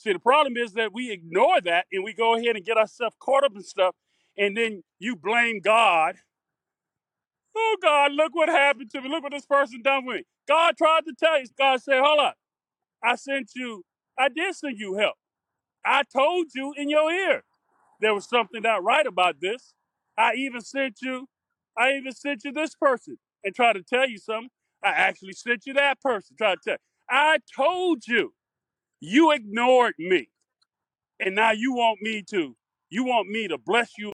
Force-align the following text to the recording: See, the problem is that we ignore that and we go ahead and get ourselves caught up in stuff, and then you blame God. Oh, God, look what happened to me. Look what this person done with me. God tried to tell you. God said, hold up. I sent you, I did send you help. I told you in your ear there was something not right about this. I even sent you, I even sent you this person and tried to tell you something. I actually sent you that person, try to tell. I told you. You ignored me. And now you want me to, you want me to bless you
See, 0.00 0.14
the 0.14 0.18
problem 0.18 0.56
is 0.56 0.72
that 0.72 0.94
we 0.94 1.10
ignore 1.12 1.60
that 1.60 1.84
and 1.92 2.02
we 2.02 2.14
go 2.14 2.34
ahead 2.34 2.56
and 2.56 2.64
get 2.64 2.78
ourselves 2.78 3.14
caught 3.20 3.44
up 3.44 3.54
in 3.54 3.62
stuff, 3.62 3.94
and 4.38 4.56
then 4.56 4.82
you 4.98 5.14
blame 5.14 5.60
God. 5.60 6.16
Oh, 7.54 7.76
God, 7.82 8.12
look 8.12 8.34
what 8.34 8.48
happened 8.48 8.90
to 8.92 9.02
me. 9.02 9.10
Look 9.10 9.24
what 9.24 9.32
this 9.32 9.44
person 9.44 9.82
done 9.82 10.06
with 10.06 10.16
me. 10.16 10.22
God 10.48 10.78
tried 10.78 11.02
to 11.06 11.12
tell 11.18 11.38
you. 11.38 11.44
God 11.58 11.82
said, 11.82 12.00
hold 12.02 12.18
up. 12.18 12.36
I 13.04 13.16
sent 13.16 13.50
you, 13.54 13.84
I 14.18 14.30
did 14.30 14.54
send 14.54 14.78
you 14.78 14.94
help. 14.94 15.16
I 15.84 16.04
told 16.04 16.46
you 16.54 16.72
in 16.78 16.88
your 16.88 17.12
ear 17.12 17.42
there 18.00 18.14
was 18.14 18.26
something 18.26 18.62
not 18.62 18.82
right 18.82 19.06
about 19.06 19.42
this. 19.42 19.74
I 20.16 20.32
even 20.36 20.62
sent 20.62 21.02
you, 21.02 21.28
I 21.76 21.92
even 21.92 22.12
sent 22.12 22.44
you 22.44 22.52
this 22.52 22.74
person 22.74 23.18
and 23.44 23.54
tried 23.54 23.74
to 23.74 23.82
tell 23.82 24.08
you 24.08 24.16
something. 24.16 24.48
I 24.82 24.92
actually 24.92 25.34
sent 25.34 25.66
you 25.66 25.74
that 25.74 26.00
person, 26.00 26.36
try 26.38 26.54
to 26.54 26.60
tell. 26.64 26.76
I 27.10 27.40
told 27.54 28.06
you. 28.06 28.32
You 29.00 29.32
ignored 29.32 29.94
me. 29.98 30.28
And 31.20 31.34
now 31.34 31.52
you 31.52 31.74
want 31.74 32.00
me 32.02 32.22
to, 32.30 32.56
you 32.90 33.04
want 33.04 33.28
me 33.28 33.48
to 33.48 33.58
bless 33.58 33.98
you 33.98 34.08